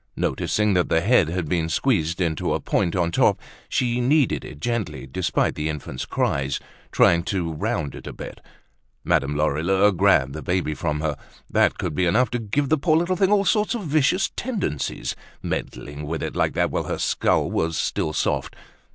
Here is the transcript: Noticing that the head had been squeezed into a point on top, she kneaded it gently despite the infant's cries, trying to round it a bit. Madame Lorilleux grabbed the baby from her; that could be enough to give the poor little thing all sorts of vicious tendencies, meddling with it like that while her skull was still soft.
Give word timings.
Noticing 0.17 0.73
that 0.73 0.89
the 0.89 1.01
head 1.01 1.27
had 1.27 1.47
been 1.47 1.69
squeezed 1.69 2.19
into 2.19 2.55
a 2.55 2.59
point 2.59 2.95
on 2.95 3.11
top, 3.11 3.39
she 3.69 4.01
kneaded 4.01 4.43
it 4.43 4.59
gently 4.59 5.05
despite 5.05 5.53
the 5.53 5.69
infant's 5.69 6.07
cries, 6.07 6.59
trying 6.91 7.21
to 7.25 7.53
round 7.53 7.93
it 7.93 8.07
a 8.07 8.11
bit. 8.11 8.41
Madame 9.03 9.35
Lorilleux 9.35 9.91
grabbed 9.91 10.33
the 10.33 10.41
baby 10.41 10.73
from 10.73 11.01
her; 11.01 11.15
that 11.51 11.77
could 11.77 11.93
be 11.93 12.07
enough 12.07 12.31
to 12.31 12.39
give 12.39 12.69
the 12.69 12.79
poor 12.79 12.97
little 12.97 13.15
thing 13.15 13.31
all 13.31 13.45
sorts 13.45 13.75
of 13.75 13.83
vicious 13.83 14.31
tendencies, 14.35 15.15
meddling 15.43 16.07
with 16.07 16.23
it 16.23 16.35
like 16.35 16.53
that 16.55 16.71
while 16.71 16.85
her 16.85 16.97
skull 16.97 17.51
was 17.51 17.77
still 17.77 18.11
soft. 18.11 18.55